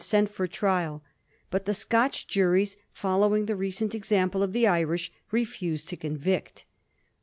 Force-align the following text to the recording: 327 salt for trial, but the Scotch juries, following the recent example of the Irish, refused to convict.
327 0.03 0.27
salt 0.31 0.35
for 0.35 0.51
trial, 0.59 1.03
but 1.51 1.65
the 1.65 1.75
Scotch 1.75 2.25
juries, 2.25 2.75
following 2.89 3.45
the 3.45 3.55
recent 3.55 3.93
example 3.93 4.41
of 4.41 4.51
the 4.51 4.65
Irish, 4.65 5.11
refused 5.29 5.89
to 5.89 5.95
convict. 5.95 6.65